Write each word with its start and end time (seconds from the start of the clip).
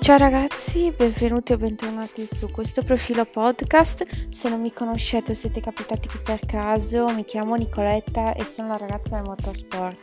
Ciao 0.00 0.16
ragazzi, 0.16 0.90
benvenuti 0.96 1.52
o 1.52 1.58
bentornati 1.58 2.26
su 2.26 2.50
questo 2.50 2.82
profilo 2.82 3.26
podcast. 3.26 4.30
Se 4.30 4.48
non 4.48 4.58
mi 4.58 4.72
conoscete 4.72 5.32
o 5.32 5.34
siete 5.34 5.60
capitati 5.60 6.08
qui 6.08 6.18
per 6.24 6.40
caso, 6.46 7.06
mi 7.08 7.26
chiamo 7.26 7.54
Nicoletta 7.54 8.32
e 8.32 8.42
sono 8.44 8.68
la 8.68 8.78
ragazza 8.78 9.16
del 9.16 9.28
motorsport. 9.28 9.98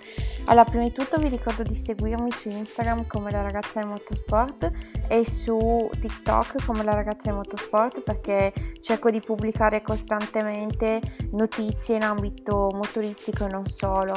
Allora, 0.46 0.66
prima 0.66 0.84
di 0.84 0.92
tutto 0.92 1.18
vi 1.18 1.30
ricordo 1.30 1.64
di 1.64 1.74
seguirmi 1.74 2.32
su 2.32 2.48
Instagram 2.48 3.08
come 3.08 3.32
la 3.32 3.42
ragazza 3.42 3.80
del 3.80 3.90
motorsport 3.90 4.72
e 5.08 5.26
su 5.26 5.90
TikTok 6.00 6.64
come 6.64 6.84
la 6.84 6.94
ragazza 6.94 7.30
del 7.30 7.38
motorsport 7.38 8.04
perché 8.04 8.54
cerco 8.80 9.10
di 9.10 9.20
pubblicare 9.20 9.82
costantemente 9.82 11.02
notizie 11.32 11.96
in 11.96 12.04
ambito 12.04 12.70
motoristico 12.72 13.46
e 13.46 13.50
non 13.50 13.66
solo. 13.66 14.14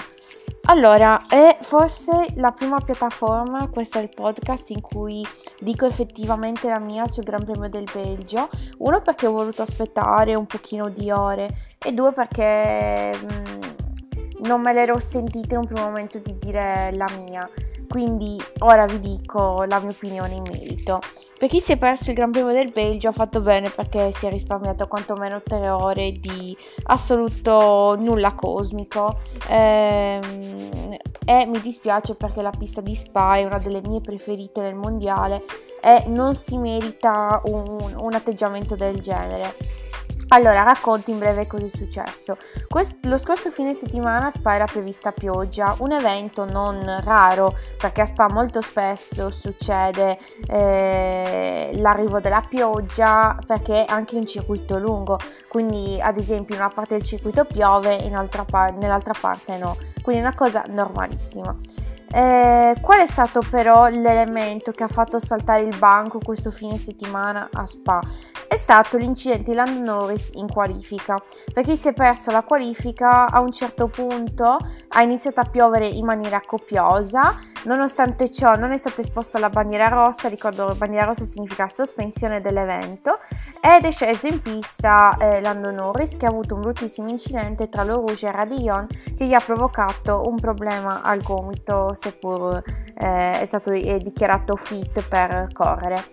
Allora, 0.71 1.27
è 1.27 1.59
forse 1.63 2.27
la 2.37 2.53
prima 2.53 2.79
piattaforma, 2.79 3.69
questo 3.71 3.99
è 3.99 4.03
il 4.03 4.09
podcast 4.09 4.71
in 4.71 4.81
cui 4.81 5.27
dico 5.59 5.85
effettivamente 5.85 6.69
la 6.69 6.79
mia 6.79 7.09
sul 7.09 7.25
Gran 7.25 7.43
Premio 7.43 7.69
del 7.69 7.89
Belgio. 7.93 8.49
Uno 8.79 9.03
perché 9.03 9.27
ho 9.27 9.33
voluto 9.33 9.63
aspettare 9.63 10.37
un 10.37 10.47
pochino 10.47 10.89
di 10.89 11.11
ore 11.11 11.75
e 11.77 11.91
due 11.91 12.13
perché 12.13 13.13
mh, 13.13 13.35
mm, 13.35 14.47
non 14.47 14.61
me 14.61 14.73
l'ero 14.73 15.01
sentita 15.01 15.55
in 15.55 15.63
un 15.63 15.67
primo 15.67 15.87
momento 15.87 16.21
di 16.21 16.39
dire 16.39 16.93
la 16.95 17.09
mia. 17.19 17.51
Quindi 17.91 18.41
ora 18.61 18.85
vi 18.85 19.01
dico 19.01 19.65
la 19.67 19.81
mia 19.81 19.91
opinione 19.91 20.35
in 20.35 20.43
merito. 20.43 21.01
Per 21.37 21.49
chi 21.49 21.59
si 21.59 21.73
è 21.73 21.77
perso 21.77 22.11
il 22.11 22.17
Gran 22.17 22.31
Premio 22.31 22.53
del 22.53 22.71
Belgio 22.71 23.09
ha 23.09 23.13
fatto 23.13 23.41
bene 23.41 23.69
perché 23.69 24.13
si 24.13 24.27
è 24.27 24.31
risparmiato 24.31 24.87
quantomeno 24.87 25.43
tre 25.43 25.69
ore 25.71 26.13
di 26.13 26.57
assoluto 26.85 27.97
nulla 27.99 28.35
cosmico. 28.35 29.19
Ehm, 29.49 30.97
e 31.25 31.47
mi 31.47 31.61
dispiace 31.61 32.15
perché 32.15 32.43
la 32.43 32.53
pista 32.57 32.81
di 32.81 32.95
Spa 32.95 33.35
è 33.35 33.45
una 33.45 33.59
delle 33.59 33.81
mie 33.81 34.01
preferite 34.01 34.61
nel 34.61 34.77
mondiale 34.77 35.43
e 35.83 36.05
non 36.07 36.37
si 36.37 36.59
merita 36.59 37.41
un, 37.47 37.93
un 37.99 38.15
atteggiamento 38.15 38.77
del 38.77 39.01
genere. 39.01 39.80
Allora, 40.33 40.63
racconto 40.63 41.11
in 41.11 41.19
breve 41.19 41.49
cosa 41.49 41.65
è 41.65 41.69
successo. 41.69 42.37
Quest- 42.69 43.05
lo 43.07 43.19
scorso 43.19 43.51
fine 43.51 43.75
settimana 43.75 44.27
a 44.27 44.31
Spa 44.31 44.55
era 44.55 44.65
prevista 44.65 45.11
pioggia, 45.11 45.75
un 45.79 45.91
evento 45.91 46.45
non 46.45 47.01
raro 47.03 47.53
perché 47.77 48.03
a 48.03 48.07
Spa 48.07 48.29
molto 48.31 48.61
spesso 48.61 49.31
succede 49.31 50.17
eh, 50.47 51.71
l'arrivo 51.75 52.21
della 52.21 52.45
pioggia 52.49 53.37
perché 53.45 53.85
è 53.85 53.93
anche 53.93 54.15
un 54.15 54.25
circuito 54.25 54.79
lungo, 54.79 55.19
quindi 55.49 56.01
ad 56.01 56.17
esempio 56.17 56.55
in 56.55 56.61
una 56.61 56.71
parte 56.71 56.95
del 56.95 57.05
circuito 57.05 57.45
piove, 57.45 57.95
in 57.95 58.29
pa- 58.47 58.67
nell'altra 58.67 59.15
parte 59.19 59.59
no, 59.59 59.77
quindi 60.01 60.23
è 60.23 60.25
una 60.25 60.37
cosa 60.37 60.63
normalissima. 60.69 61.57
Eh, 62.13 62.75
qual 62.81 62.99
è 62.99 63.07
stato 63.07 63.41
però 63.49 63.87
l'elemento 63.87 64.73
che 64.73 64.83
ha 64.83 64.89
fatto 64.89 65.21
saltare 65.21 65.63
il 65.63 65.77
banco 65.79 66.19
questo 66.19 66.51
fine 66.51 66.77
settimana 66.77 67.49
a 67.53 67.65
Spa? 67.67 68.01
È 68.49 68.57
stato 68.57 68.97
l'incidente 68.97 69.53
di 69.53 69.57
Lando 69.57 69.93
Norris 69.93 70.33
in 70.35 70.51
qualifica. 70.51 71.23
Per 71.53 71.63
chi 71.63 71.77
si 71.77 71.87
è 71.87 71.95
perso 71.95 72.33
la 72.33 72.43
qualifica, 72.43 73.31
a 73.31 73.39
un 73.39 73.53
certo 73.53 73.87
punto 73.87 74.59
ha 74.89 75.03
iniziato 75.03 75.39
a 75.39 75.45
piovere 75.45 75.87
in 75.87 76.05
maniera 76.05 76.41
copiosa, 76.45 77.37
nonostante 77.65 78.31
ciò 78.31 78.57
non 78.57 78.73
è 78.73 78.77
stata 78.77 79.01
esposta 79.01 79.39
la 79.39 79.51
bandiera 79.51 79.89
rossa, 79.89 80.29
ricordo 80.29 80.75
bandiera 80.77 81.07
rossa 81.07 81.25
significa 81.25 81.69
sospensione 81.69 82.41
dell'evento, 82.41 83.19
ed 83.61 83.85
è 83.85 83.91
sceso 83.91 84.27
in 84.27 84.41
pista 84.41 85.17
eh, 85.19 85.41
Lando 85.41 85.71
Norris 85.71 86.17
che 86.17 86.27
ha 86.27 86.31
avuto 86.31 86.55
un 86.55 86.63
bruttissimo 86.63 87.09
incidente 87.09 87.69
tra 87.69 87.85
lo 87.85 87.97
Rouge 87.97 88.29
e 88.29 88.33
Radillon 88.33 88.87
che 89.17 89.27
gli 89.27 89.35
ha 89.35 89.41
provocato 89.41 90.23
un 90.27 90.39
problema 90.39 91.03
al 91.03 91.23
gomito 91.23 91.95
seppur 91.95 92.63
eh, 92.97 93.41
è 93.41 93.45
stato 93.45 93.71
è 93.71 93.99
dichiarato 93.99 94.57
fit 94.57 95.03
per 95.07 95.49
correre. 95.53 96.05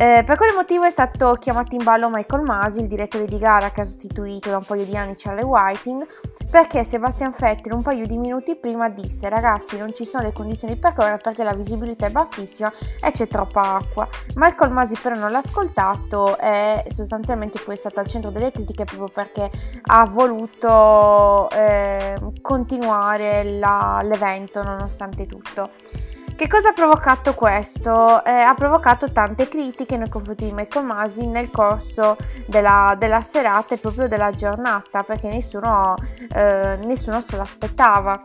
Eh, 0.00 0.22
per 0.24 0.38
quale 0.38 0.54
motivo 0.54 0.84
è 0.84 0.90
stato 0.90 1.34
chiamato 1.34 1.74
in 1.74 1.84
ballo 1.84 2.08
Michael 2.08 2.40
Masi, 2.40 2.80
il 2.80 2.86
direttore 2.86 3.26
di 3.26 3.36
gara 3.36 3.70
che 3.70 3.82
ha 3.82 3.84
sostituito 3.84 4.48
da 4.48 4.56
un 4.56 4.64
paio 4.64 4.86
di 4.86 4.96
anni 4.96 5.12
Charlie 5.14 5.44
Whiting, 5.44 6.06
perché 6.50 6.82
Sebastian 6.84 7.34
Vettel 7.38 7.74
un 7.74 7.82
paio 7.82 8.06
di 8.06 8.16
minuti 8.16 8.56
prima 8.56 8.88
disse 8.88 9.28
ragazzi 9.28 9.76
non 9.76 9.92
ci 9.92 10.06
sono 10.06 10.24
le 10.24 10.32
condizioni 10.32 10.76
per 10.76 10.94
correre 10.94 11.18
perché 11.18 11.44
la 11.44 11.52
visibilità 11.52 12.06
è 12.06 12.10
bassissima 12.10 12.72
e 12.98 13.10
c'è 13.10 13.28
troppa 13.28 13.74
acqua. 13.74 14.08
Michael 14.36 14.72
Masi 14.72 14.96
però 14.96 15.16
non 15.16 15.32
l'ha 15.32 15.36
ascoltato 15.36 16.38
e 16.38 16.82
sostanzialmente 16.88 17.60
poi 17.62 17.74
è 17.74 17.76
stato 17.76 18.00
al 18.00 18.06
centro 18.06 18.30
delle 18.30 18.52
critiche 18.52 18.84
proprio 18.84 19.08
perché 19.12 19.50
ha 19.82 20.06
voluto 20.06 21.50
eh, 21.50 22.14
continuare 22.40 23.44
la, 23.58 24.00
l'evento 24.02 24.62
nonostante 24.62 25.26
tutto. 25.26 25.72
Che 26.40 26.46
cosa 26.46 26.70
ha 26.70 26.72
provocato 26.72 27.34
questo? 27.34 28.24
Eh, 28.24 28.30
ha 28.30 28.54
provocato 28.54 29.12
tante 29.12 29.46
critiche 29.46 29.98
nei 29.98 30.08
confronti 30.08 30.46
di 30.46 30.54
Michael 30.54 30.86
Masi 30.86 31.26
nel 31.26 31.50
corso 31.50 32.16
della, 32.46 32.96
della 32.98 33.20
serata 33.20 33.74
e 33.74 33.78
proprio 33.78 34.08
della 34.08 34.30
giornata 34.30 35.02
perché 35.02 35.28
nessuno, 35.28 35.96
eh, 36.32 36.78
nessuno 36.82 37.20
se 37.20 37.36
l'aspettava 37.36 38.24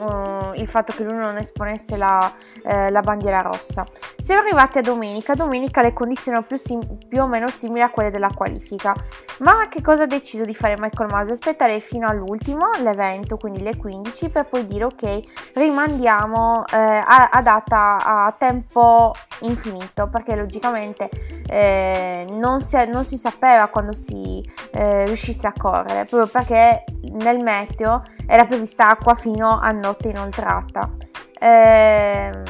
uh, 0.00 0.52
il 0.54 0.68
fatto 0.68 0.92
che 0.92 1.02
lui 1.04 1.16
non 1.16 1.36
esponesse 1.36 1.96
la, 1.96 2.32
eh, 2.64 2.90
la, 2.90 3.00
bandiera 3.00 3.40
rossa. 3.40 3.86
Siamo 4.18 4.42
arrivati 4.42 4.78
a 4.78 4.80
domenica, 4.82 5.34
domenica 5.34 5.82
le 5.82 5.92
condizioni 5.92 6.36
erano 6.36 6.46
più, 6.46 6.56
sim- 6.56 7.06
più, 7.08 7.22
o 7.22 7.26
meno 7.26 7.48
simili 7.50 7.82
a 7.82 7.90
quelle 7.90 8.10
della 8.10 8.30
qualifica, 8.34 8.94
ma 9.40 9.68
che 9.68 9.80
cosa 9.82 10.04
ha 10.04 10.06
deciso 10.06 10.44
di 10.44 10.54
fare 10.54 10.76
Michael 10.78 11.10
Masi? 11.10 11.32
Aspettare 11.32 11.80
fino 11.80 12.06
all'ultimo, 12.06 12.70
l'evento, 12.82 13.36
quindi 13.36 13.62
le 13.62 13.76
15, 13.76 14.30
per 14.30 14.46
poi 14.46 14.64
dire 14.64 14.84
ok, 14.84 15.20
rimandiamo 15.54 16.64
eh, 16.66 16.76
a, 16.76 17.28
a, 17.30 17.42
data, 17.42 17.98
a 17.98 18.34
tempo 18.36 19.12
infinito, 19.40 20.08
perché 20.08 20.34
logicamente 20.34 21.08
eh, 21.46 22.26
non, 22.30 22.60
si, 22.60 22.76
non, 22.86 23.04
si, 23.04 23.16
sapeva 23.16 23.68
quando 23.68 23.92
si 23.92 24.42
eh, 24.72 25.06
riuscisse 25.06 25.46
a 25.46 25.52
correre, 25.56 26.04
proprio 26.04 26.26
perché 26.26 26.84
nel 27.12 27.42
meteo 27.42 28.02
era 28.30 28.44
prevista 28.44 28.88
acqua 28.90 29.14
fino 29.14 29.58
a 29.58 29.70
notte 29.70 30.10
inoltrata. 30.10 30.90
Ehm, 31.40 32.42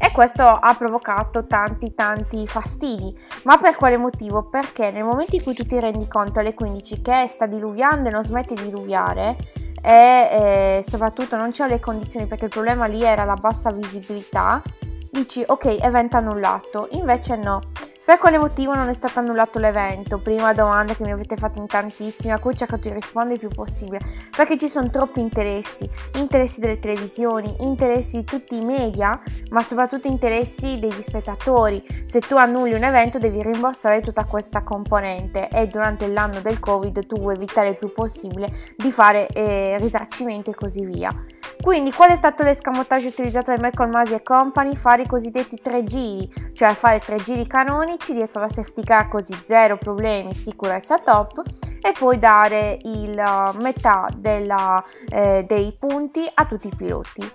e 0.00 0.12
questo 0.12 0.44
ha 0.44 0.74
provocato 0.74 1.46
tanti 1.46 1.92
tanti 1.92 2.46
fastidi. 2.46 3.12
Ma 3.42 3.58
per 3.58 3.74
quale 3.74 3.96
motivo? 3.96 4.48
Perché 4.48 4.92
nel 4.92 5.02
momento 5.02 5.34
in 5.34 5.42
cui 5.42 5.54
tu 5.54 5.66
ti 5.66 5.80
rendi 5.80 6.06
conto 6.06 6.38
alle 6.38 6.54
15 6.54 7.02
che 7.02 7.26
sta 7.26 7.46
diluviando 7.46 8.08
e 8.08 8.12
non 8.12 8.22
smette 8.22 8.54
di 8.54 8.62
diluviare 8.62 9.36
e 9.82 10.78
eh, 10.78 10.80
soprattutto 10.84 11.36
non 11.36 11.50
c'è 11.50 11.66
le 11.66 11.80
condizioni 11.80 12.26
perché 12.26 12.44
il 12.44 12.50
problema 12.50 12.86
lì 12.86 13.02
era 13.02 13.24
la 13.24 13.34
bassa 13.34 13.72
visibilità, 13.72 14.62
dici 15.10 15.42
ok, 15.44 15.78
evento 15.80 16.16
annullato. 16.16 16.86
Invece 16.92 17.36
no. 17.36 17.60
Per 18.08 18.16
quale 18.16 18.38
motivo 18.38 18.72
non 18.72 18.88
è 18.88 18.94
stato 18.94 19.18
annullato 19.18 19.58
l'evento? 19.58 20.16
Prima 20.16 20.54
domanda 20.54 20.94
che 20.94 21.02
mi 21.02 21.12
avete 21.12 21.36
fatto 21.36 21.58
in 21.58 21.66
tantissimi, 21.66 22.32
a 22.32 22.38
cui 22.38 22.52
ho 22.52 22.56
cercato 22.56 22.88
di 22.88 22.94
rispondere 22.94 23.34
il 23.34 23.40
più 23.40 23.50
possibile. 23.50 24.00
Perché 24.34 24.56
ci 24.56 24.66
sono 24.66 24.88
troppi 24.88 25.20
interessi, 25.20 25.86
interessi 26.14 26.58
delle 26.58 26.78
televisioni, 26.78 27.54
interessi 27.58 28.16
di 28.16 28.24
tutti 28.24 28.56
i 28.56 28.64
media, 28.64 29.20
ma 29.50 29.62
soprattutto 29.62 30.08
interessi 30.08 30.78
degli 30.78 31.02
spettatori. 31.02 31.84
Se 32.06 32.20
tu 32.20 32.36
annulli 32.36 32.72
un 32.72 32.84
evento 32.84 33.18
devi 33.18 33.42
rimborsare 33.42 34.00
tutta 34.00 34.24
questa 34.24 34.62
componente 34.62 35.50
e 35.50 35.66
durante 35.66 36.08
l'anno 36.08 36.40
del 36.40 36.60
Covid 36.60 37.04
tu 37.04 37.18
vuoi 37.18 37.34
evitare 37.34 37.68
il 37.68 37.76
più 37.76 37.92
possibile 37.92 38.50
di 38.74 38.90
fare 38.90 39.26
eh, 39.26 39.76
risarcimenti 39.78 40.48
e 40.48 40.54
così 40.54 40.82
via. 40.86 41.14
Quindi 41.60 41.92
qual 41.92 42.10
è 42.10 42.14
stato 42.14 42.44
l'escamotage 42.44 43.08
utilizzato 43.08 43.54
da 43.54 43.60
Michael 43.60 43.90
Masi 43.90 44.14
e 44.14 44.22
Company? 44.22 44.76
Fare 44.76 45.02
i 45.02 45.06
cosiddetti 45.06 45.60
tre 45.60 45.82
giri, 45.82 46.30
cioè 46.52 46.72
fare 46.72 47.00
tre 47.00 47.16
giri 47.16 47.46
canonici 47.46 48.14
dietro 48.14 48.40
la 48.40 48.48
safety 48.48 48.82
car 48.82 49.08
così 49.08 49.36
zero 49.42 49.76
problemi, 49.76 50.34
sicurezza 50.34 50.98
top 50.98 51.42
e 51.80 51.92
poi 51.98 52.18
dare 52.18 52.78
il 52.82 53.10
uh, 53.10 53.60
metà 53.60 54.08
della, 54.16 54.82
eh, 55.08 55.44
dei 55.46 55.76
punti 55.78 56.28
a 56.32 56.46
tutti 56.46 56.68
i 56.68 56.74
piloti. 56.74 57.28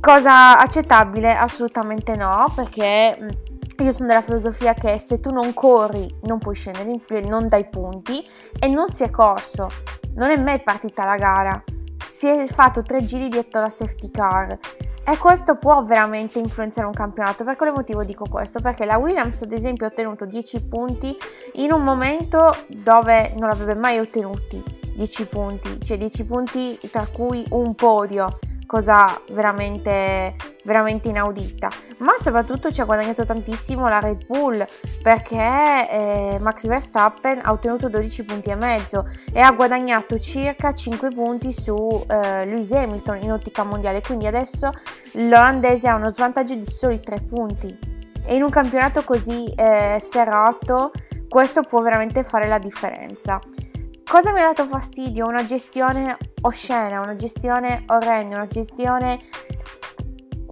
Cosa 0.00 0.58
accettabile? 0.58 1.32
Assolutamente 1.32 2.16
no, 2.16 2.52
perché 2.54 3.16
mm, 3.18 3.28
io 3.84 3.92
sono 3.92 4.08
della 4.08 4.20
filosofia 4.20 4.74
che 4.74 4.98
se 4.98 5.20
tu 5.20 5.30
non 5.30 5.54
corri 5.54 6.12
non 6.22 6.38
puoi 6.38 6.56
scendere, 6.56 7.20
non 7.22 7.46
dai 7.46 7.68
punti 7.68 8.20
e 8.58 8.66
non 8.66 8.88
si 8.88 9.04
è 9.04 9.10
corso, 9.10 9.68
non 10.16 10.30
è 10.30 10.36
mai 10.36 10.60
partita 10.60 11.04
la 11.04 11.16
gara 11.16 11.64
si 12.12 12.28
è 12.28 12.46
fatto 12.46 12.82
tre 12.82 13.02
giri 13.02 13.28
dietro 13.28 13.62
la 13.62 13.70
safety 13.70 14.10
car 14.10 14.58
e 15.02 15.16
questo 15.16 15.56
può 15.56 15.82
veramente 15.82 16.38
influenzare 16.38 16.86
un 16.86 16.92
campionato. 16.92 17.42
Per 17.42 17.56
quale 17.56 17.72
motivo 17.72 18.04
dico 18.04 18.26
questo? 18.28 18.60
Perché 18.60 18.84
la 18.84 18.98
Williams, 18.98 19.40
ad 19.42 19.52
esempio, 19.52 19.86
ha 19.86 19.88
ottenuto 19.88 20.26
10 20.26 20.64
punti 20.64 21.16
in 21.54 21.72
un 21.72 21.82
momento 21.82 22.54
dove 22.68 23.32
non 23.38 23.48
avrebbe 23.48 23.74
mai 23.74 23.98
ottenuti 23.98 24.62
10 24.94 25.26
punti, 25.26 25.80
cioè 25.80 25.96
10 25.96 26.26
punti 26.26 26.78
tra 26.90 27.06
cui 27.10 27.46
un 27.52 27.74
podio 27.74 28.38
cosa 28.72 29.20
veramente, 29.32 30.34
veramente 30.64 31.08
inaudita. 31.08 31.68
Ma 31.98 32.14
soprattutto 32.16 32.72
ci 32.72 32.80
ha 32.80 32.84
guadagnato 32.84 33.26
tantissimo 33.26 33.86
la 33.86 34.00
Red 34.00 34.24
Bull 34.24 34.66
perché 35.02 35.36
eh, 35.36 36.38
Max 36.40 36.66
Verstappen 36.66 37.40
ha 37.42 37.52
ottenuto 37.52 37.90
12 37.90 38.24
punti 38.24 38.48
e 38.48 38.54
mezzo 38.54 39.06
e 39.30 39.40
ha 39.40 39.50
guadagnato 39.52 40.18
circa 40.18 40.72
5 40.72 41.10
punti 41.10 41.52
su 41.52 42.02
eh, 42.08 42.46
Lewis 42.46 42.72
Hamilton 42.72 43.18
in 43.18 43.32
ottica 43.32 43.62
mondiale. 43.62 44.00
Quindi 44.00 44.26
adesso 44.26 44.72
l'olandese 45.12 45.88
ha 45.88 45.96
uno 45.96 46.08
svantaggio 46.08 46.54
di 46.54 46.64
soli 46.64 46.98
3 46.98 47.20
punti 47.28 47.78
e 48.24 48.34
in 48.34 48.42
un 48.42 48.48
campionato 48.48 49.04
così 49.04 49.52
eh, 49.52 49.98
serrato 50.00 50.92
questo 51.28 51.60
può 51.60 51.82
veramente 51.82 52.22
fare 52.22 52.48
la 52.48 52.58
differenza. 52.58 53.38
Cosa 54.12 54.30
mi 54.30 54.42
ha 54.42 54.48
dato 54.48 54.66
fastidio? 54.66 55.26
Una 55.26 55.42
gestione 55.46 56.18
oscena, 56.42 57.00
una 57.00 57.14
gestione 57.14 57.84
orrenda, 57.86 58.36
una 58.36 58.46
gestione 58.46 59.18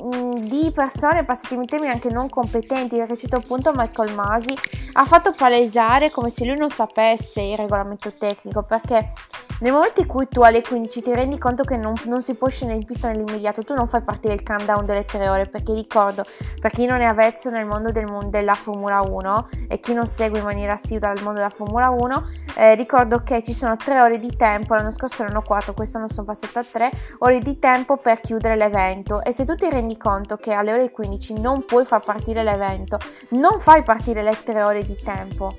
Mm, 0.03 0.49
di 0.49 0.71
persone, 0.73 1.25
passatemi 1.25 1.67
termini, 1.67 1.93
anche 1.93 2.09
non 2.09 2.31
competenti, 2.31 2.97
perché 2.97 3.13
a 3.13 3.15
un 3.15 3.17
certo 3.17 3.41
punto 3.41 3.73
Michael 3.75 4.15
Masi 4.15 4.57
ha 4.95 5.05
fatto 5.05 5.35
palesare 5.37 6.11
come 6.11 6.31
se 6.31 6.47
lui 6.47 6.57
non 6.57 6.71
sapesse 6.71 7.43
il 7.43 7.59
regolamento 7.59 8.15
tecnico, 8.15 8.63
perché 8.63 9.13
nel 9.61 9.73
momento 9.73 10.01
in 10.01 10.07
cui 10.07 10.27
tu 10.27 10.41
alle 10.41 10.63
15 10.63 11.03
ti 11.03 11.15
rendi 11.15 11.37
conto 11.37 11.65
che 11.65 11.77
non, 11.77 11.93
non, 12.05 12.23
si 12.23 12.35
può 12.35 12.49
scendere 12.49 12.81
in 12.81 12.87
pista 12.87 13.11
nell'immediato, 13.11 13.63
tu 13.63 13.75
non 13.75 13.87
fai 13.87 14.01
partire 14.01 14.33
il 14.33 14.43
countdown 14.43 14.87
delle 14.87 15.05
tre 15.05 15.29
ore, 15.29 15.47
perché 15.47 15.75
ricordo, 15.75 16.25
per 16.61 16.71
chi 16.71 16.87
non 16.87 17.01
è 17.01 17.05
avvezzo 17.05 17.51
nel 17.51 17.67
mondo 17.67 17.91
del, 17.91 18.07
della 18.29 18.55
Formula 18.55 19.03
1 19.03 19.49
e 19.69 19.79
chi 19.79 19.93
non 19.93 20.07
segue 20.07 20.39
in 20.39 20.45
maniera 20.45 20.73
assidua 20.73 21.13
il 21.13 21.23
mondo 21.23 21.41
della 21.41 21.51
Formula 21.51 21.91
1, 21.91 22.27
eh, 22.57 22.75
ricordo 22.75 23.23
che 23.23 23.43
ci 23.43 23.53
sono 23.53 23.77
tre 23.77 24.01
ore 24.01 24.19
di 24.19 24.35
tempo, 24.35 24.75
l'anno 24.75 24.93
scorso 24.93 25.25
erano 25.25 25.43
quattro, 25.43 25.75
quest'anno 25.75 26.09
sono 26.09 26.27
passate 26.27 26.59
a 26.59 26.65
tre 26.65 26.91
ore 27.19 27.41
di 27.41 27.59
tempo 27.59 27.99
per 27.99 28.23
chiudere 28.23 28.57
l'evento. 28.57 29.23
E 29.23 29.33
se 29.33 29.45
tu 29.45 29.55
ti 29.57 29.69
rendi 29.69 29.99
conto 29.99 30.39
che 30.39 30.53
alle 30.53 30.73
ore 30.73 30.91
15 30.91 31.39
non 31.39 31.67
puoi 31.67 31.85
far 31.85 32.03
partire 32.03 32.43
l'evento, 32.43 32.99
non 33.31 33.61
fai 33.61 33.83
partire 33.83 34.23
le 34.23 34.39
tre 34.43 34.63
ore 34.63 34.85
di 34.85 34.97
tempo, 34.97 35.59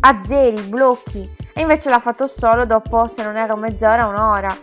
azzeri, 0.00 0.60
blocchi 0.62 1.41
e 1.54 1.60
invece 1.60 1.90
l'ha 1.90 1.98
fatto 1.98 2.26
solo 2.26 2.64
dopo, 2.64 3.06
se 3.08 3.22
non 3.22 3.36
era 3.36 3.54
mezz'ora, 3.56 4.06
un'ora, 4.06 4.56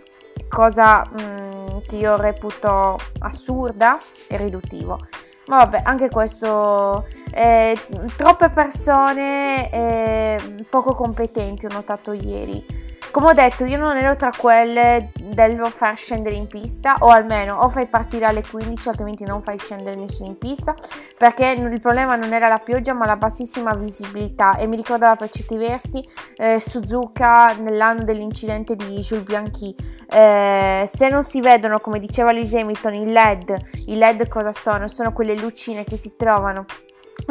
cosa 0.47 1.01
mh, 1.01 1.21
mm, 1.21 1.77
che 1.87 1.95
io 1.95 2.15
reputo 2.15 2.97
assurda 3.19 3.99
e 4.27 4.37
riduttivo. 4.37 4.97
Ma 5.47 5.57
vabbè, 5.57 5.81
anche 5.83 6.09
questo, 6.09 7.07
eh, 7.31 7.77
troppe 8.15 8.49
persone 8.49 9.71
eh, 9.71 10.39
poco 10.69 10.93
competenti 10.93 11.65
ho 11.65 11.69
notato 11.71 12.11
ieri 12.11 12.63
come 13.11 13.27
ho 13.27 13.33
detto, 13.33 13.65
io 13.65 13.77
non 13.77 13.97
ero 13.97 14.15
tra 14.15 14.31
quelle 14.35 15.11
del 15.15 15.57
far 15.67 15.97
scendere 15.97 16.35
in 16.35 16.47
pista, 16.47 16.97
o 16.99 17.07
almeno 17.09 17.55
o 17.55 17.69
fai 17.69 17.87
partire 17.87 18.25
alle 18.25 18.43
15, 18.47 18.89
altrimenti 18.89 19.23
non 19.23 19.41
fai 19.41 19.57
scendere 19.57 19.95
nessuno 19.95 20.29
in 20.29 20.37
pista, 20.37 20.75
perché 21.17 21.47
il 21.47 21.79
problema 21.81 22.15
non 22.15 22.33
era 22.33 22.47
la 22.47 22.57
pioggia, 22.57 22.93
ma 22.93 23.05
la 23.05 23.15
bassissima 23.15 23.73
visibilità. 23.73 24.57
E 24.57 24.67
mi 24.67 24.75
ricordava 24.75 25.15
per 25.15 25.29
certi 25.29 25.55
versi 25.55 26.07
eh, 26.37 26.59
Suzuka 26.59 27.53
nell'anno 27.53 28.03
dell'incidente 28.03 28.75
di 28.75 28.99
Jules 28.99 29.23
Bianchi. 29.23 29.75
Eh, 30.09 30.89
se 30.91 31.09
non 31.09 31.23
si 31.23 31.41
vedono, 31.41 31.79
come 31.79 31.99
diceva 31.99 32.31
Lewis 32.31 32.53
Hamilton, 32.53 32.93
i 32.93 33.11
LED, 33.11 33.57
i 33.87 33.95
LED 33.95 34.27
cosa 34.27 34.51
sono? 34.51 34.87
Sono 34.87 35.13
quelle 35.13 35.35
lucine 35.35 35.83
che 35.83 35.97
si 35.97 36.15
trovano 36.15 36.65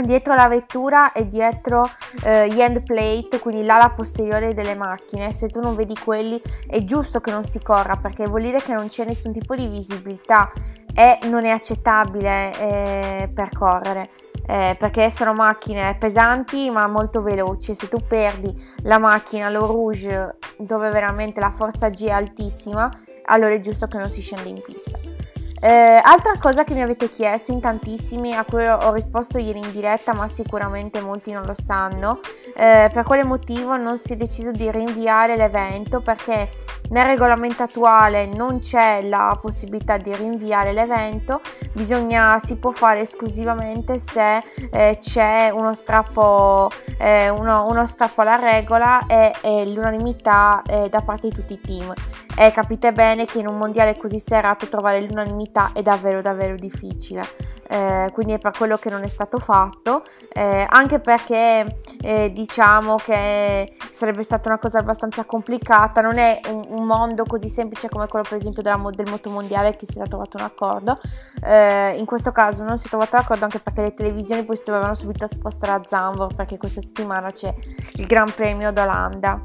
dietro 0.05 0.35
la 0.35 0.49
vettura 0.49 1.13
e 1.13 1.29
dietro 1.29 1.89
eh, 2.25 2.49
gli 2.49 2.61
end 2.61 2.83
plate, 2.83 3.39
quindi 3.39 3.65
l'ala 3.65 3.91
posteriore 3.91 4.55
delle 4.55 4.75
macchine. 4.75 5.33
Se 5.33 5.49
tu 5.49 5.61
non 5.61 5.75
vedi 5.75 5.95
quelli 5.97 6.41
è 6.67 6.83
giusto 6.85 7.21
che 7.21 7.31
non 7.31 7.43
si 7.43 7.61
corra 7.61 7.97
perché 7.97 8.27
vuol 8.27 8.43
dire 8.43 8.61
che 8.61 8.75
non 8.75 8.87
c'è 8.87 9.05
nessun 9.05 9.33
tipo 9.33 9.55
di 9.55 9.69
visibilità 9.69 10.51
e 10.95 11.19
non 11.29 11.45
è 11.45 11.51
accettabile 11.51 12.59
eh, 12.59 13.31
percorrere. 13.33 14.11
Eh, 14.51 14.77
perché 14.79 15.11
sono 15.11 15.35
macchine 15.35 15.95
pesanti 15.99 16.71
ma 16.71 16.87
molto 16.87 17.21
veloci. 17.21 17.75
Se 17.75 17.87
tu 17.89 17.99
perdi 17.99 18.55
la 18.85 18.99
macchina, 18.99 19.51
lo 19.51 19.67
rouge, 19.67 20.39
dove 20.57 20.89
veramente 20.91 21.39
la 21.39 21.51
forza 21.51 21.91
G 21.91 22.07
è 22.07 22.13
altissima, 22.13 22.91
allora 23.27 23.53
è 23.53 23.61
giusto 23.61 23.87
che 23.87 23.99
non 23.99 24.09
si 24.09 24.23
scenda 24.23 24.49
in 24.49 24.63
pista. 24.65 25.18
Eh, 25.61 26.01
altra 26.03 26.33
cosa 26.41 26.63
che 26.63 26.73
mi 26.73 26.83
avete 26.83 27.11
chiesto 27.11 27.51
in 27.51 27.61
tantissimi, 27.61 28.35
a 28.35 28.45
cui 28.45 28.65
ho 28.67 28.93
risposto 28.93 29.39
ieri 29.39 29.59
in 29.59 29.73
diretta, 29.73 30.15
ma 30.15 30.29
sicuramente 30.29 31.01
molti 31.01 31.33
non 31.33 31.45
lo 31.45 31.55
sanno, 31.55 32.21
eh, 32.57 32.89
per 32.93 33.03
quale 33.05 33.25
motivo 33.25 33.77
non 33.77 33.99
si 33.99 34.13
è 34.13 34.17
deciso 34.17 34.53
di 34.53 34.71
rinviare 34.71 35.37
l'evento? 35.37 36.01
Perché 36.01 36.49
nel 36.91 37.05
regolamento 37.05 37.65
attuale 37.65 38.27
non 38.27 38.61
c'è 38.61 39.03
la 39.03 39.37
possibilità 39.41 39.97
di 39.97 40.15
rinviare 40.15 40.73
l'evento, 40.73 41.41
bisogna, 41.73 42.39
si 42.39 42.57
può 42.57 42.71
fare 42.71 43.01
esclusivamente 43.01 43.99
se 43.99 44.43
eh, 44.71 44.97
c'è 45.01 45.51
uno 45.53 45.75
strappo, 45.75 46.71
eh, 46.99 47.29
uno, 47.29 47.67
uno 47.67 47.85
strappo, 47.85 48.21
alla 48.23 48.37
regola 48.37 49.07
e, 49.07 49.35
e 49.43 49.67
l'unanimità 49.67 50.63
eh, 50.67 50.89
da 50.89 51.01
parte 51.01 51.29
di 51.29 51.35
tutti 51.35 51.55
i 51.55 51.61
team. 51.61 51.93
E 52.41 52.53
capite 52.53 52.93
bene 52.93 53.25
che 53.25 53.41
in 53.41 53.49
un 53.49 53.59
mondiale 53.59 53.97
così 53.97 54.21
serrato 54.21 54.69
trovare 54.69 55.01
l'unanimità 55.01 55.48
è 55.73 55.83
davvero 55.83 56.21
davvero 56.21 56.55
difficile. 56.55 57.23
Eh, 57.71 58.09
quindi 58.15 58.33
è 58.33 58.39
per 58.39 58.53
quello 58.57 58.79
che 58.79 58.89
non 58.89 59.03
è 59.03 59.09
stato 59.09 59.39
fatto, 59.39 60.03
eh, 60.33 60.67
anche 60.67 61.01
perché 61.01 61.81
eh, 62.01 62.33
diciamo 62.33 62.97
che 62.97 63.77
sarebbe 63.91 64.23
stata 64.23 64.49
una 64.49 64.59
cosa 64.59 64.79
abbastanza 64.79 65.25
complicata, 65.27 66.01
non 66.01 66.17
è 66.17 66.41
un, 66.49 66.63
un 66.69 66.87
mondo 66.87 67.25
così 67.25 67.49
semplice 67.49 67.91
come 67.91 68.07
quello 68.07 68.25
per 68.27 68.39
esempio 68.39 68.63
della, 68.63 68.81
del 68.91 69.11
motomondiale 69.11 69.77
che 69.77 69.85
si 69.85 69.99
era 69.99 70.09
trovato 70.09 70.39
un 70.39 70.45
accordo, 70.45 70.99
eh, 71.45 71.95
in 71.99 72.07
questo 72.07 72.33
caso 72.33 72.65
non 72.65 72.79
si 72.79 72.87
è 72.87 72.89
trovato 72.89 73.17
l'accordo 73.17 73.45
anche 73.45 73.59
perché 73.59 73.83
le 73.83 73.93
televisioni 73.93 74.45
poi 74.45 74.57
si 74.57 74.65
dovevano 74.65 74.95
subito 74.95 75.27
spostare 75.27 75.73
a 75.73 75.81
Zandvoort 75.85 76.35
perché 76.35 76.57
questa 76.57 76.81
settimana 76.81 77.31
c'è 77.31 77.53
il 77.97 78.07
Gran 78.07 78.33
Premio 78.35 78.73
d'Olanda. 78.73 79.43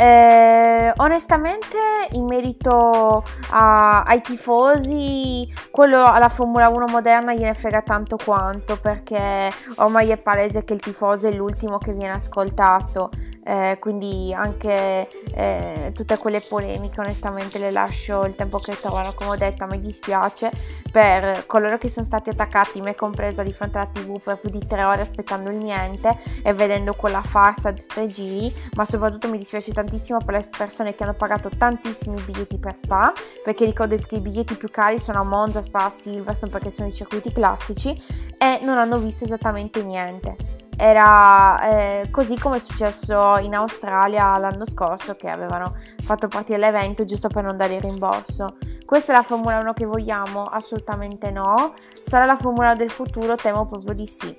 Eh, 0.00 0.92
onestamente, 0.98 1.76
in 2.12 2.24
merito 2.24 3.24
a, 3.50 4.02
ai 4.02 4.20
tifosi, 4.20 5.52
quello 5.72 6.04
alla 6.04 6.28
Formula 6.28 6.68
1 6.68 6.84
moderna 6.86 7.34
gliene 7.34 7.52
frega 7.52 7.82
tanto 7.82 8.16
quanto 8.16 8.78
perché 8.80 9.50
ormai 9.78 10.10
è 10.10 10.16
palese 10.16 10.62
che 10.62 10.74
il 10.74 10.78
tifoso 10.78 11.26
è 11.26 11.32
l'ultimo 11.32 11.78
che 11.78 11.94
viene 11.94 12.14
ascoltato 12.14 13.10
eh, 13.48 13.78
quindi 13.80 14.34
anche 14.34 15.08
eh, 15.34 15.92
tutte 15.94 16.18
quelle 16.18 16.40
polemiche 16.40 17.00
onestamente 17.00 17.58
le 17.58 17.70
lascio 17.70 18.26
il 18.26 18.34
tempo 18.34 18.58
che 18.58 18.78
trovano 18.78 19.14
come 19.14 19.30
ho 19.30 19.36
detto 19.36 19.66
mi 19.66 19.80
dispiace 19.80 20.50
per 20.92 21.46
coloro 21.46 21.78
che 21.78 21.88
sono 21.88 22.04
stati 22.04 22.28
attaccati 22.28 22.82
me 22.82 22.94
compresa 22.94 23.42
di 23.42 23.52
fronte 23.54 23.78
alla 23.78 23.88
tv 23.90 24.20
per 24.20 24.38
più 24.38 24.50
di 24.50 24.66
tre 24.66 24.84
ore 24.84 25.00
aspettando 25.00 25.50
il 25.50 25.56
niente 25.56 26.14
e 26.42 26.52
vedendo 26.52 26.92
quella 26.92 27.22
farsa 27.22 27.70
di 27.70 27.82
tre 27.86 28.06
giri 28.06 28.54
ma 28.74 28.84
soprattutto 28.84 29.30
mi 29.30 29.38
dispiace 29.38 29.72
tantissimo 29.72 30.18
per 30.18 30.34
le 30.34 30.48
persone 30.54 30.94
che 30.94 31.04
hanno 31.04 31.14
pagato 31.14 31.48
tantissimi 31.48 32.20
biglietti 32.20 32.58
per 32.58 32.74
Spa 32.74 33.14
perché 33.42 33.64
ricordo 33.64 33.96
che 33.96 34.16
i 34.16 34.20
biglietti 34.20 34.56
più 34.56 34.68
cari 34.68 34.98
sono 34.98 35.20
a 35.20 35.24
Monza, 35.24 35.62
Spa, 35.62 35.88
Silverstone 35.88 36.50
perché 36.50 36.68
sono 36.68 36.88
i 36.88 36.92
circuiti 36.92 37.32
classici 37.32 37.98
e 38.36 38.58
non 38.62 38.76
hanno 38.76 38.98
visto 38.98 39.24
esattamente 39.24 39.82
niente 39.82 40.57
era 40.80 41.60
eh, 41.68 42.08
così 42.08 42.38
come 42.38 42.56
è 42.56 42.60
successo 42.60 43.36
in 43.38 43.52
Australia 43.52 44.38
l'anno 44.38 44.64
scorso 44.64 45.16
che 45.16 45.28
avevano 45.28 45.74
fatto 46.02 46.28
partire 46.28 46.56
l'evento 46.56 47.04
giusto 47.04 47.26
per 47.26 47.42
non 47.42 47.56
dare 47.56 47.74
il 47.74 47.80
rimborso. 47.80 48.56
Questa 48.86 49.12
è 49.12 49.16
la 49.16 49.22
Formula 49.22 49.58
1 49.58 49.72
che 49.72 49.86
vogliamo? 49.86 50.44
Assolutamente 50.44 51.32
no. 51.32 51.74
Sarà 52.00 52.26
la 52.26 52.36
Formula 52.36 52.74
del 52.74 52.90
futuro? 52.90 53.34
Temo 53.34 53.66
proprio 53.66 53.92
di 53.92 54.06
sì. 54.06 54.34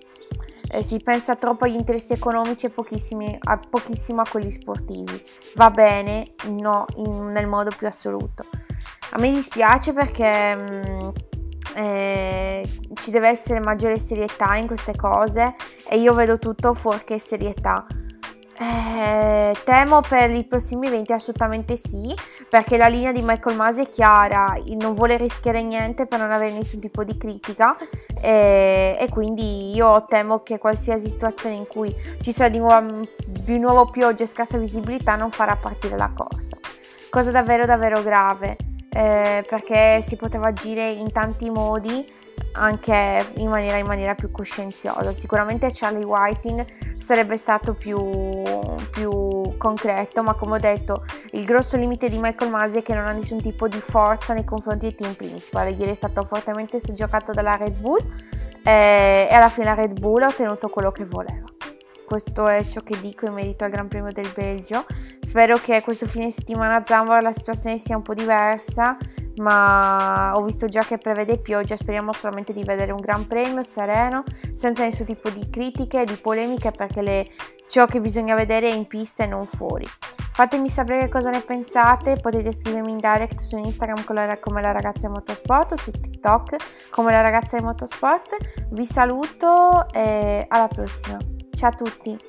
Eh, 0.72 0.82
si 0.82 1.02
pensa 1.02 1.36
troppo 1.36 1.66
agli 1.66 1.76
interessi 1.76 2.14
economici 2.14 2.68
e 2.68 2.72
a, 3.42 3.60
pochissimo 3.70 4.22
a 4.22 4.26
quelli 4.30 4.50
sportivi. 4.50 5.22
Va 5.56 5.70
bene? 5.72 6.36
No, 6.48 6.86
in, 6.96 7.28
nel 7.34 7.48
modo 7.48 7.72
più 7.76 7.86
assoluto. 7.86 8.46
A 9.12 9.20
me 9.20 9.30
dispiace 9.32 9.92
perché... 9.92 10.56
Mh, 10.56 10.92
mm, 11.04 11.10
eh, 11.80 12.68
ci 12.96 13.10
deve 13.10 13.30
essere 13.30 13.62
maggiore 13.62 13.98
serietà 13.98 14.56
in 14.58 14.68
queste 14.68 14.94
cose 14.96 15.56
e 15.88 15.98
io 15.98 16.14
vedo 16.14 16.38
tutto 16.38 16.74
fuorché 16.74 17.18
serietà. 17.20 17.86
Eh, 18.62 19.56
temo 19.64 20.02
per 20.02 20.30
i 20.32 20.44
prossimi 20.44 20.88
eventi 20.88 21.14
assolutamente 21.14 21.78
sì, 21.78 22.14
perché 22.50 22.76
la 22.76 22.88
linea 22.88 23.14
di 23.14 23.22
Michael 23.22 23.56
Masi 23.56 23.84
è 23.84 23.88
chiara, 23.88 24.58
non 24.78 24.94
vuole 24.94 25.16
rischiare 25.16 25.64
niente 25.64 26.06
per 26.06 26.20
non 26.20 26.32
avere 26.32 26.52
nessun 26.52 26.82
tipo 26.82 27.06
di 27.06 27.16
critica 27.16 27.78
e, 28.22 28.98
e 29.00 29.08
quindi 29.10 29.74
io 29.74 30.04
temo 30.10 30.44
che 30.44 30.58
qualsiasi 30.58 31.08
situazione 31.08 31.56
in 31.56 31.68
cui 31.68 31.96
ci 32.20 32.34
sarà 32.34 32.50
di 32.50 32.58
nuovo, 32.58 33.00
di 33.26 33.58
nuovo 33.58 33.86
pioggia 33.86 34.24
e 34.24 34.28
scarsa 34.28 34.58
visibilità 34.58 35.16
non 35.16 35.32
farà 35.32 35.56
partire 35.56 35.96
la 35.96 36.12
corsa. 36.14 36.58
Cosa 37.10 37.32
davvero 37.32 37.66
davvero 37.66 38.04
grave 38.04 38.58
eh, 38.90 39.44
perché 39.48 40.02
si 40.02 40.16
poteva 40.16 40.48
agire 40.48 40.90
in 40.90 41.12
tanti 41.12 41.50
modi 41.50 42.18
anche 42.54 43.32
in 43.36 43.50
maniera, 43.50 43.78
in 43.78 43.86
maniera, 43.86 44.16
più 44.16 44.32
coscienziosa. 44.32 45.12
Sicuramente 45.12 45.70
Charlie 45.72 46.04
Whiting 46.04 46.66
sarebbe 46.98 47.38
stato 47.38 47.74
più, 47.74 47.98
più, 48.92 49.56
concreto, 49.58 50.24
ma 50.24 50.34
come 50.34 50.56
ho 50.56 50.60
detto, 50.60 51.06
il 51.32 51.46
grosso 51.46 51.78
limite 51.78 52.10
di 52.10 52.18
Michael 52.18 52.52
Masi 52.52 52.80
è 52.80 52.82
che 52.82 52.94
non 52.94 53.06
ha 53.06 53.12
nessun 53.12 53.42
tipo 53.42 53.68
di 53.68 53.80
forza 53.80 54.34
nei 54.34 54.46
confronti 54.46 54.88
del 54.88 54.96
team 54.96 55.14
principale. 55.14 55.72
Ieri 55.72 55.92
è 55.92 55.96
stato 55.96 56.24
fortemente 56.24 56.80
giocato 56.92 57.34
dalla 57.34 57.56
Red 57.56 57.78
Bull 57.78 58.04
eh, 58.64 59.28
e 59.30 59.34
alla 59.34 59.50
fine 59.50 59.66
la 59.66 59.76
Red 59.76 60.00
Bull 60.00 60.24
ha 60.24 60.28
ottenuto 60.28 60.70
quello 60.70 60.92
che 60.92 61.06
voleva. 61.06 61.59
Questo 62.10 62.48
è 62.48 62.64
ciò 62.64 62.82
che 62.82 63.00
dico 63.00 63.28
in 63.28 63.34
merito 63.34 63.64
al 63.64 63.70
Gran 63.70 63.88
Premio 63.88 64.12
del 64.12 64.32
Belgio. 64.36 64.84
Spero 65.20 65.58
che 65.58 65.82
questo 65.84 66.08
fine 66.08 66.32
settimana 66.32 66.78
a 66.78 66.84
Zambora 66.84 67.22
la 67.22 67.32
situazione 67.32 67.78
sia 67.78 67.96
un 67.96 68.02
po' 68.02 68.16
diversa, 68.16 68.98
ma 69.38 70.32
ho 70.34 70.42
visto 70.42 70.66
già 70.66 70.84
che 70.84 70.98
prevede 70.98 71.38
pioggia, 71.38 71.76
speriamo 71.76 72.12
solamente 72.12 72.52
di 72.52 72.64
vedere 72.64 72.92
un 72.92 73.00
Gran 73.00 73.28
Premio 73.28 73.62
sereno, 73.62 74.24
senza 74.54 74.84
nessun 74.84 75.06
tipo 75.06 75.30
di 75.30 75.48
critiche, 75.52 76.04
di 76.04 76.16
polemiche, 76.16 76.72
perché 76.72 77.04
le, 77.04 77.28
ciò 77.68 77.86
che 77.86 78.02
bisogna 78.02 78.34
vedere 78.34 78.70
è 78.70 78.74
in 78.74 78.88
pista 78.88 79.24
e 79.24 79.28
non 79.28 79.46
fuori. 79.46 79.88
Fatemi 80.34 80.70
sapere 80.70 81.10
cosa 81.10 81.30
ne 81.30 81.42
pensate, 81.42 82.16
potete 82.16 82.52
scrivermi 82.52 82.90
in 82.90 82.98
direct 82.98 83.40
su 83.40 83.58
Instagram 83.58 84.04
come 84.40 84.62
la 84.62 84.72
ragazza 84.72 85.08
di 85.08 85.14
motorsport 85.14 85.74
o 85.74 85.76
su 85.76 85.92
TikTok 85.92 86.90
come 86.90 87.12
la 87.12 87.22
ragazza 87.22 87.58
di 87.58 87.64
motorsport. 87.64 88.38
Vi 88.72 88.86
saluto 88.86 89.88
e 89.92 90.46
alla 90.48 90.68
prossima. 90.68 91.39
Ciao 91.60 91.72
a 91.72 91.74
tutti! 91.74 92.29